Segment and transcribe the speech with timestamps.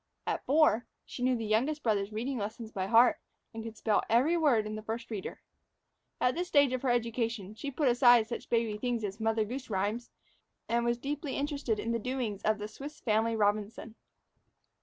[0.25, 3.19] At four, she knew the youngest brother's reading lessons by heart,
[3.53, 5.39] and could spell every word in the First Reader.
[6.19, 9.45] At this stage of her education, she put aside such baby things as the "Mother
[9.45, 10.09] Goose Rhymes,"
[10.67, 13.93] and was deeply interested in the doings of the "Swiss Family Robinson."